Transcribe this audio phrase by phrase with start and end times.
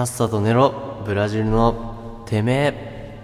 [0.00, 3.20] さっさと寝ろブラジルのてめえ。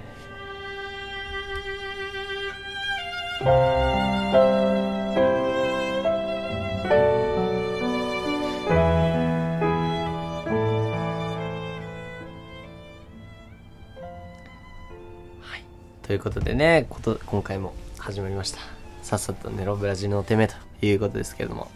[16.03, 18.59] ということでねこと今回も始まりました。
[19.03, 21.69] さっさと寝ろブラジルのてめえということですけれども。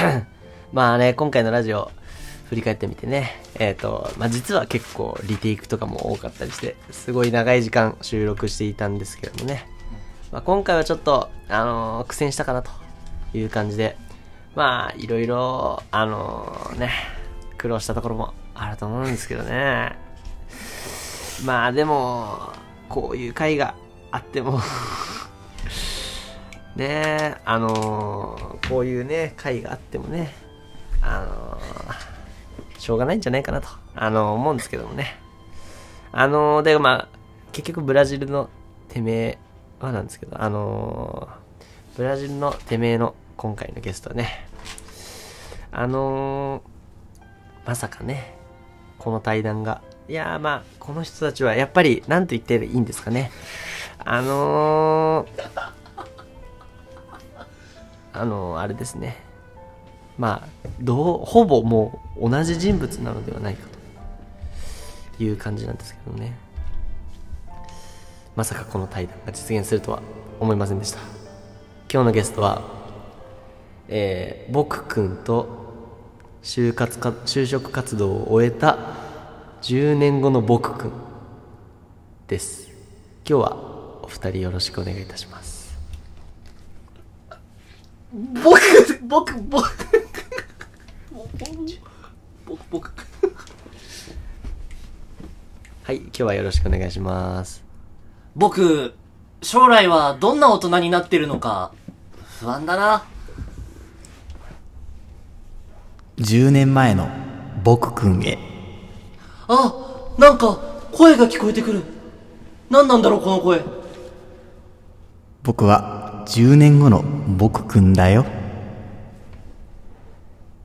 [0.74, 1.90] まあね今回のラジオ
[2.48, 3.40] 振り返ってみてね。
[3.58, 9.68] えっ、とまあ実は結構リテイクとかも多かったりしてすごい長い時間収録していたんですけどもね、
[10.32, 12.70] まあ、今回はちょっとあのー苦戦したかなと
[13.34, 13.96] いう感じで
[14.54, 16.90] まあいろいろあのーね
[17.58, 19.96] 苦労したところもあると思うんですけどね。
[21.44, 22.52] まあでも
[22.88, 23.74] こういう回 が
[24.10, 24.60] あっても
[26.76, 30.34] ねあのこういうね回があってもね
[31.02, 31.58] あの
[32.86, 35.18] しょうがないんじゃないかなと、あの思うんですけどもね。
[36.12, 37.18] あのでまあ
[37.50, 38.48] 結局ブラジルの
[38.88, 39.38] てめえ
[39.80, 41.28] はなんですけどあの
[41.96, 44.46] ブラジルのてめえの今回のゲストはね
[45.72, 46.62] あの
[47.66, 48.38] まさかね
[48.98, 53.32] この対談がいやーまあこの人たちはやっぱり何と言っていいんですかね。
[53.98, 55.72] あのー
[58.12, 59.25] あのーあれですね。
[60.18, 63.66] まあどうほぼもう同じ人物なのではないか
[65.16, 66.36] という感じなんですけどね。
[68.34, 70.02] まさかこの対談が実現するとは
[70.40, 70.98] 思いませんでした。
[71.90, 72.76] 今日のゲストは
[73.88, 75.64] えー、僕くんと
[76.42, 78.78] 就活か就職活動を終えた
[79.62, 80.92] 10年後の僕くん
[82.26, 82.68] です。
[83.28, 83.56] 今日は
[84.02, 85.76] お二人よろしくお願いいたします。
[88.12, 88.60] 僕、
[89.02, 89.75] 僕、僕、
[92.46, 92.92] 僕、僕、
[95.82, 97.62] はい今日はよろしくお願いします
[98.34, 98.94] 僕、
[99.42, 101.72] 将来はどんな大人になってるのか、
[102.40, 103.04] 不安だな。
[106.16, 107.08] 10年前の
[107.62, 108.38] 僕くんへ
[109.48, 109.74] あ、
[110.18, 110.58] なんか、
[110.92, 111.82] 声が聞こえてくる。
[112.70, 113.62] 何なんだろう、この声。
[115.42, 117.04] 僕は10年後の
[117.36, 118.24] 僕くんだよ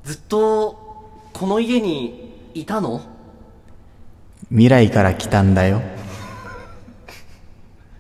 [0.04, 3.02] ずっと、この家にいたの？
[4.50, 5.82] 未来から来たんだよ。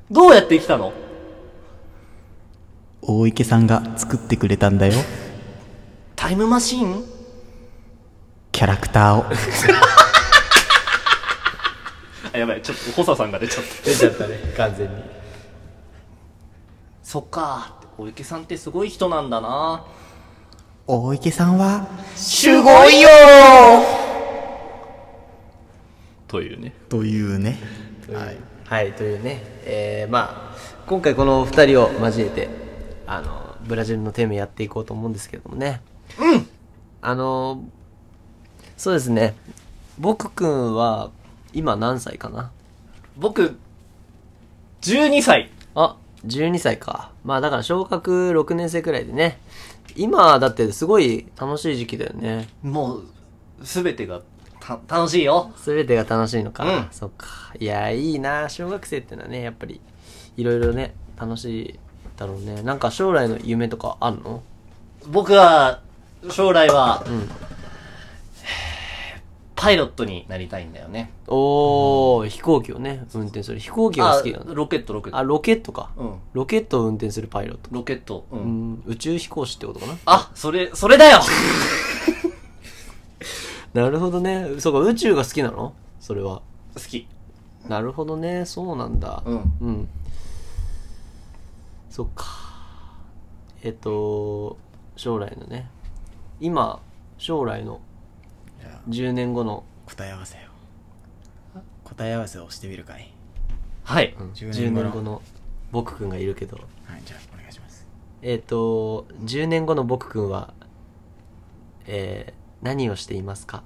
[0.09, 0.93] どうやって来たの？
[3.01, 4.93] 大池さんが作ってくれたんだよ。
[6.15, 7.05] タイムマシーン？
[8.51, 9.25] キャラクターを。
[12.33, 13.89] あ、やばい、ちょっと、補佐さんが出ちゃった。
[13.89, 15.03] 出ちゃったね完全に。
[17.03, 19.85] そっか、小池さんってすごい人なんだな。
[20.87, 23.09] 大池さんはすごいよ
[26.27, 26.73] というね。
[26.89, 27.59] というね
[28.11, 32.49] はいはい、というね、えー、まあ、今回この二人を交えて、
[33.05, 35.81] あの、ブラジルのテーマやっていこうと思うんですけれどもね。
[36.19, 36.47] うん
[37.01, 37.63] あの、
[38.77, 39.35] そうですね、
[39.97, 41.11] 僕くんは、
[41.53, 42.51] 今何歳かな？
[43.17, 43.57] 僕、
[44.81, 45.51] 12歳。
[45.75, 47.11] あ、12歳か。
[47.23, 49.39] まあだから小学6年生くらいでね。
[49.95, 52.49] 今だってすごい楽しい時期だよね。
[52.61, 53.05] もう、
[53.63, 54.21] すべてが、
[54.59, 55.51] た、楽しいよ。
[55.57, 56.63] すべてが楽しいのか。
[56.63, 57.27] うんそっか。
[57.59, 58.49] いや、いいな。
[58.49, 59.81] 小学生ってのはね、やっぱり、
[60.37, 61.79] いろいろね、楽しい
[62.17, 62.61] だろうね。
[62.63, 64.43] なんか将来の夢とかあるの？
[65.07, 65.81] 僕は、
[66.29, 67.27] 将来は、ん
[69.61, 71.11] パイロットになりたいんだよね。
[71.27, 73.59] おー、飛行機をね、運転する。
[73.59, 74.55] 飛行機が好きなの。
[74.55, 75.17] ロケット、ロケット。
[75.19, 75.91] あ、ロケットか。
[75.95, 76.15] うん。
[76.33, 77.69] ロケットを運転するパイロット。
[77.71, 78.25] ロケット。
[78.31, 78.37] う。
[78.37, 79.97] うんん、宇宙飛行士ってことかな？
[80.07, 81.19] あ、それ、それだよ
[83.75, 84.47] なるほどね。
[84.57, 85.73] そうか、宇宙が好きなの？
[85.99, 86.41] それは。
[86.75, 87.05] 好き。
[87.69, 88.47] なるほどね。
[88.47, 89.21] そうなんだ。
[89.23, 89.53] うん。
[89.61, 89.87] うん。
[91.91, 92.25] そっか。
[93.61, 94.57] えっと、
[94.95, 95.69] 将来のね。
[96.39, 96.79] 今、
[97.19, 97.79] 将来の
[98.89, 100.51] 10年後の答え合わせを
[101.83, 103.11] 答え合わせをしてみるかい。
[103.83, 104.15] はい。
[104.17, 104.89] 10 10年年後の。
[104.91, 105.21] 後の
[105.71, 107.87] 僕くんがいるけど、はいじゃあお願いします。
[108.21, 110.53] えっと、10年後の僕くんは、
[111.85, 113.63] えー、何をしていますか？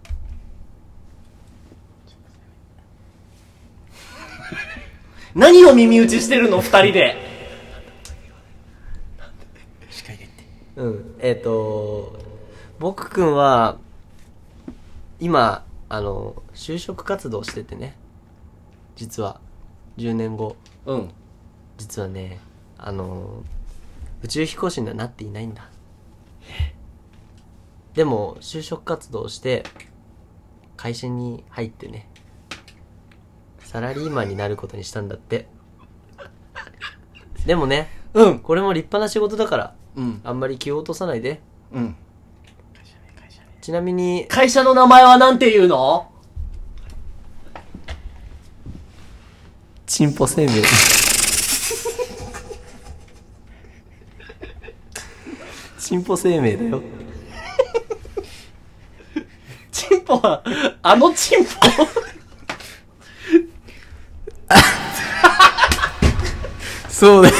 [5.35, 6.61] 何を耳打ちしてるの？
[6.61, 7.15] 二人で。
[9.89, 10.43] 司会でって。
[10.77, 11.15] うん。
[11.19, 12.19] えっ、と、
[12.79, 13.77] 僕くんは、
[15.19, 17.95] 今、あの、就職活動しててね。
[18.95, 19.39] 実は、
[19.97, 21.09] 10年後、うん。
[21.77, 22.39] 実はね、
[22.77, 23.43] あの、
[24.23, 25.69] 宇宙飛行士にはなっていないんだ。
[27.93, 29.63] でも、就職活動して、
[30.75, 32.09] 会社に入ってね、
[33.59, 35.47] サラリーマンになることにしたんだって。
[37.45, 38.39] でもね、うん。
[38.39, 40.21] これも立派な仕事だから、うん。
[40.23, 41.41] あんまり気を落とさないで。
[41.71, 41.95] うん。
[43.65, 46.11] ちなみに、会社の名前はなんて言うの？
[49.87, 50.61] チンポ生命。
[55.79, 56.83] チンポ生命だよ。
[59.71, 60.43] チンポは、
[60.83, 61.51] あのチンポ？
[66.87, 67.35] そうだよ。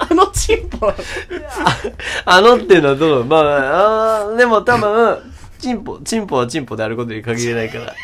[0.00, 0.67] あのチンポは、
[2.24, 3.24] あのっていうのはどう？
[3.24, 5.18] まあ、あーでも多分、
[5.58, 7.94] チンポ、チンポはチンポであることに限らないから。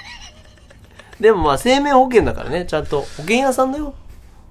[1.20, 3.00] でもまあ、生命保険だからね、ちゃんと。
[3.02, 3.94] 保険屋さんだよ。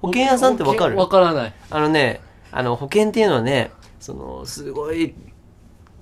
[0.01, 0.97] 保険屋さんってわかる？
[0.97, 1.53] わからない。
[1.69, 2.21] あのね、
[2.51, 5.13] あの、保険っていうのはね、その、すごい、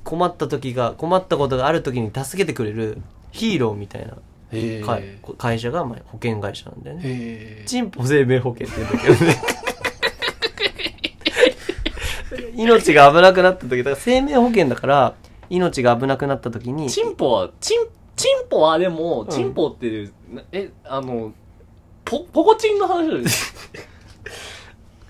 [0.04, 2.98] 困った時が、困ったことがある時に助けてくれる
[3.32, 4.14] ヒーローみたいな
[4.52, 7.02] へ会会社がまあ保険会社なんだよね。
[7.06, 9.61] へチンポ生命保険って言うんだけどね。
[12.64, 15.14] 命が危なくなった時、だから生命保険だから、
[15.50, 21.34] 命が危なくなった時に、チンポは、チン、チンポはでも、んチンポって、なえ、あの、
[22.06, 23.54] ポ、ポコチンの話です。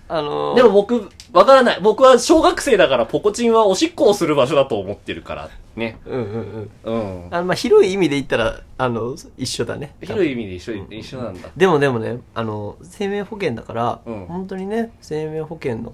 [0.07, 1.80] あのーでも僕、わからない。
[1.81, 5.50] 僕は小学生だからポコチンはおしっこをする場所だと思ってるから。
[5.77, 5.97] ね。
[6.06, 6.94] うんうんうん。
[6.94, 7.27] うん。
[7.31, 9.95] あの、まあ、広い意味で言ったら、あの、一緒だね。
[10.01, 11.50] 広い意味で一緒、一緒なんだ。
[11.56, 15.94] でもでもね、あの、生命保険だから、うん本当にね、生命保険の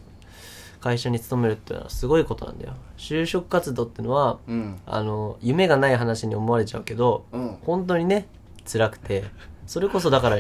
[0.80, 2.74] 会社に勤めるっていうのはすごいことなんだよ。
[2.98, 4.80] 就職活動ってのは、うん。
[4.86, 7.58] あの、夢がない話に思われちゃうけど、うん。
[7.64, 8.28] 本当にね、
[8.72, 9.26] 辛くて、
[9.66, 10.38] それこそだから、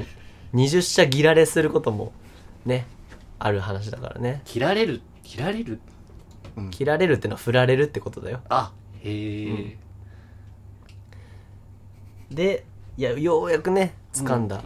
[0.53, 2.13] 20社ギラレすることも、
[2.65, 2.85] ね、
[3.39, 4.41] ある話だからね。
[4.45, 5.79] 切られる、切られる？
[6.55, 6.69] うん。
[6.69, 8.41] 切られるってのは振られるってことだよ。
[8.49, 8.71] あ、
[9.03, 9.77] へえ。
[12.31, 12.65] で、
[12.97, 14.61] いや、ようやくね、掴んだ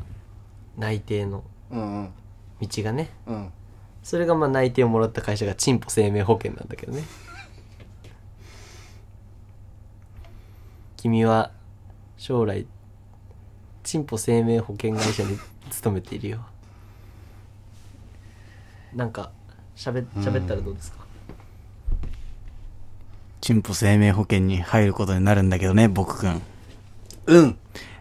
[0.78, 2.14] 内定のうんうん。
[2.62, 3.52] 道がね、うん。
[4.04, 7.04] それがまあ内定をもらった会社がチンポ生命保険なんだけどね。
[10.98, 11.52] 君は
[12.18, 12.68] 将来、
[13.84, 15.40] チンポ生命保険会社に
[15.72, 16.46] 勤めているよ。
[18.94, 19.32] なんか、
[19.76, 21.00] 喋、喋ったらどうですか、
[23.40, 26.42] チンポ生命保険に入ることになるんだけどね、僕くん。
[27.26, 27.58] うん。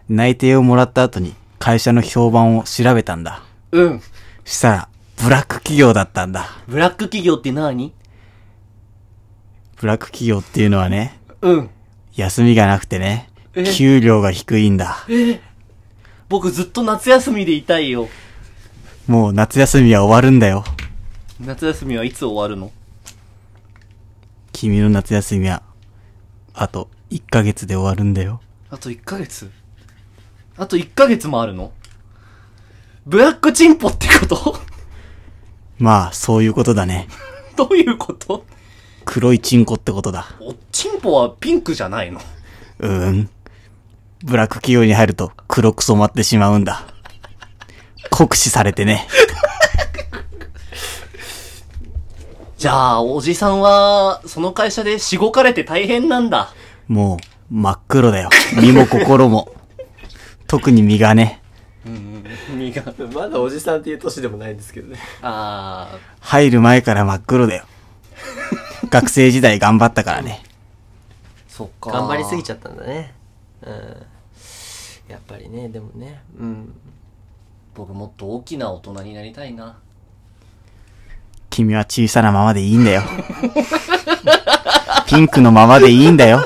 [0.07, 3.41] 内定をもらった後に会社の評判を調べたんだ。
[3.71, 4.01] うん。
[4.43, 4.89] したら、
[5.23, 6.49] ブラック企業だったんだ。
[6.67, 7.93] ブラック企業って何？
[9.79, 11.69] ブラック企業っていうのはね、うん。
[12.15, 15.05] 休みがなくてねえ、給料が低いんだ。
[16.27, 18.09] 僕ずっと夏休みでいたいよ。
[19.07, 20.63] もう夏休みは終わるんだよ。
[21.39, 22.71] 夏休みはいつ終わるの？
[24.53, 25.61] 君の夏休みは、
[26.53, 28.41] あと1ヶ月で終わるんだよ。
[28.71, 29.51] あと1ヶ月？
[30.57, 31.71] あと1ヶ月もあるの？
[33.05, 34.60] ブラックチンポってこと？
[35.81, 37.07] まあ、そういうことだね。
[37.57, 38.45] どういうこと？
[39.03, 40.27] 黒いチンコってことだ。
[40.39, 42.21] お、チンポはピンクじゃないの？
[42.79, 43.29] うーん。
[44.23, 46.83] ブラック企業に入ると黒く染まってしまうんだ。
[48.11, 49.07] 酷使されてね。
[52.59, 56.53] じゃあ、おじさんは、その会社でしごかれて大変なんだ。
[56.87, 57.17] も
[57.49, 58.29] う、真っ黒だよ。
[58.61, 59.51] 身も心も。
[60.45, 61.40] 特に身がね。
[62.71, 62.93] 身が。
[63.13, 64.97] まだおじさんっていう年でもないんですけどね。
[65.21, 67.65] あ入る前から真っ黒だよ。
[68.89, 70.41] 学生時代頑張ったからね。
[70.43, 71.91] ー、そっか。
[71.91, 73.13] 頑張りすぎちゃゃったんだね。
[73.61, 73.73] うん。
[75.07, 76.73] やっぱりね、でもね、うん。
[77.75, 79.77] 僕もっと大きな大人になりたいな。
[81.49, 83.03] 君は小さなままでいいんだよ。
[85.05, 86.45] ピンクのままでいいんだよ。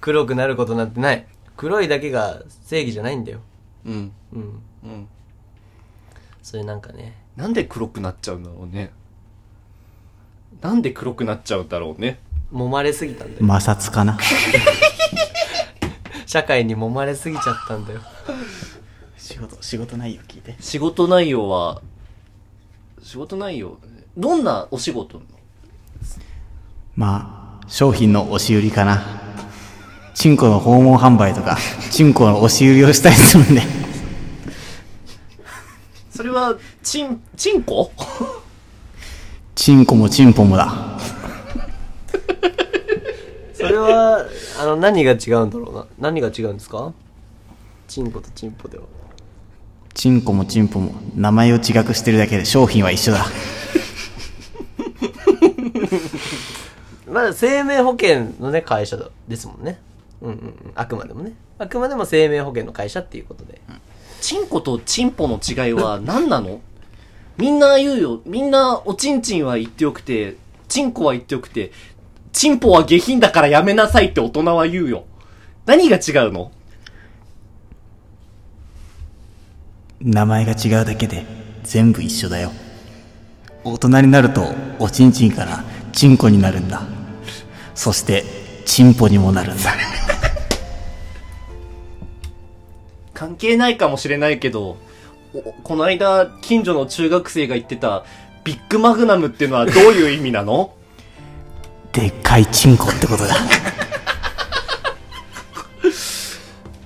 [0.00, 1.26] 黒くなることなんてない。
[1.56, 3.40] 黒いだけが正義じゃないんだよ。
[3.84, 4.12] うん。
[4.32, 4.62] うん。
[4.84, 5.08] うん。
[6.42, 8.90] それなんかね、なんで黒くなっちゃうんだろうね。
[10.60, 12.18] なんで黒くなっちゃうんだろうね。
[12.52, 13.46] 揉まれすぎたんだよ。
[13.46, 14.18] 摩擦かな。
[16.26, 18.00] 社会に揉まれすぎちゃったんだよ。
[19.16, 20.56] 仕事、仕事内容聞いて。
[20.60, 21.82] 仕事内容は、
[23.02, 23.78] 仕事内容、
[24.16, 25.22] どんなお仕事
[26.96, 29.29] まあ、商品の押し売りかな。
[30.20, 31.56] チンコの訪問販売とか、
[31.90, 33.62] チンコの押し売りをしたりするんで。
[36.10, 37.90] それは、チン、チンコ？
[39.54, 40.74] チンコもチンポもだ。
[43.56, 44.26] それは、
[44.60, 45.86] あの、何が違うんだろうな？
[46.10, 46.92] 何が違うんですか？
[47.88, 48.84] チンコとチンポでは。
[49.94, 53.24] チンコもチンポも名前を違くしてるだけで商品は一緒だ。
[57.10, 59.80] まあ、生命保険のね、会社ですもんね。
[60.22, 60.72] うんうんうん。
[60.74, 61.32] あくまでもね。
[61.58, 63.60] あくまでも生命保険の会社っていうことで。
[64.20, 66.60] チンコとチンポの違いは何なの？
[67.38, 68.20] みんな言うよ。
[68.26, 70.36] みんなおちんちんは言ってよくて、
[70.68, 71.72] チンコは言ってよくて、
[72.32, 75.04] チンポは下品だからやめなさいって大人は言うよ。
[75.64, 76.52] 何が違うの？
[80.00, 81.24] 名前が違うだけで
[81.62, 82.52] 全部一緒だよ。
[83.64, 86.82] 大人になるとおちんちんからチンコになるんだ。
[87.74, 88.24] そして、
[88.66, 89.72] チンポにもなるんだ。
[93.20, 94.78] 関係ないかもしれないけど、
[95.34, 98.06] おこの間、近所の中学生が言ってた、
[98.44, 100.72] ビッグマグナムっていうのはどういう意味なの？
[101.92, 103.34] でっかいチンコってことだ。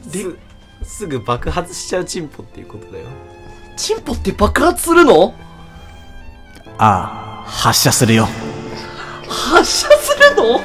[0.08, 0.36] す、
[0.82, 3.04] すぐ爆発しちゃうチンポっていうことだよ。
[3.76, 5.34] チンポって爆発するの？
[6.78, 8.26] ああ、発射するよ。
[9.28, 10.60] 発射するの？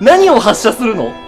[0.00, 1.21] 何を発射するの？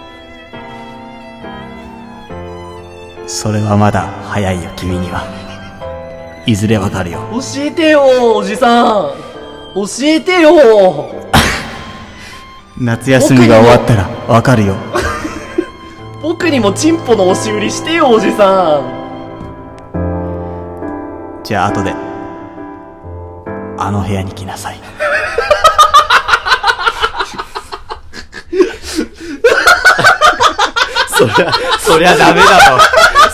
[3.27, 5.23] それはまだ早いよ、君には。
[6.45, 7.21] いずれわかるよ。
[7.31, 9.13] 教えてよ、おじさん。
[9.73, 11.09] 教えてよ。
[12.77, 14.75] 夏休みが終わったらわかるよ。
[16.21, 19.05] 僕にもチンポの押し売りしてよ、おじさん。
[21.43, 21.95] じゃあ後で、
[23.77, 24.79] あの部屋に来なさい。
[31.17, 32.79] そりゃ、そりゃダメだろ。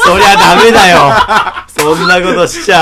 [0.03, 0.97] そりゃダメだよ。
[1.67, 2.79] そんなことしちゃ。